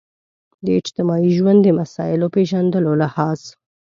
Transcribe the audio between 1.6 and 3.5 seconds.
د مسایلو پېژندلو لحاظ.